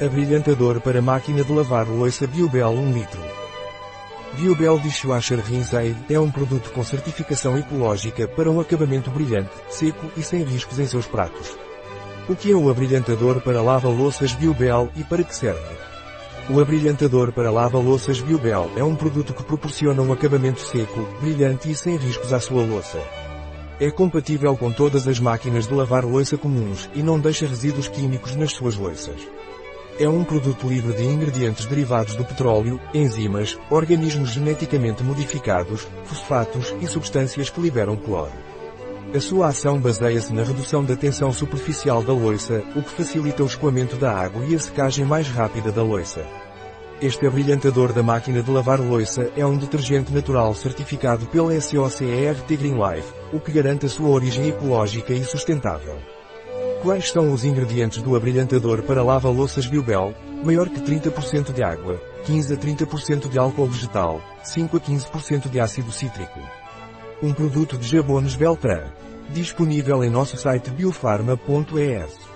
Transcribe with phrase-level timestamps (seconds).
[0.00, 3.20] Abrilhantador para máquina de lavar louça Biobel 1 litro.
[4.32, 10.22] Biobel Dishwasher Rinse é um produto com certificação ecológica para um acabamento brilhante, seco e
[10.22, 11.56] sem riscos em seus pratos.
[12.28, 15.76] O que é o abrilhantador para lava-louças Biobel e para que serve?
[16.50, 21.74] O abrilhantador para lava-louças Biobel é um produto que proporciona um acabamento seco, brilhante e
[21.76, 22.98] sem riscos à sua louça.
[23.78, 28.34] É compatível com todas as máquinas de lavar louça comuns e não deixa resíduos químicos
[28.34, 29.20] nas suas louças.
[29.96, 36.86] É um produto livre de ingredientes derivados do petróleo, enzimas, organismos geneticamente modificados, fosfatos e
[36.88, 38.32] substâncias que liberam cloro.
[39.14, 43.46] A sua ação baseia-se na redução da tensão superficial da loiça, o que facilita o
[43.46, 46.26] escoamento da água e a secagem mais rápida da loiça.
[47.00, 52.74] Este abrilhantador da máquina de lavar loiça é um detergente natural certificado pela SOCERT Green
[52.74, 55.96] Life, o que garante a sua origem ecológica e sustentável.
[56.84, 60.14] Quais são os ingredientes do abrilhantador para lava-louças Biobel?
[60.44, 65.60] Maior que 30% de água, 15 a 30% de álcool vegetal, 5 a 15% de
[65.60, 66.38] ácido cítrico.
[67.22, 68.92] Um produto de Jabones Beltran.
[69.30, 72.33] Disponível em nosso site biofarma.es.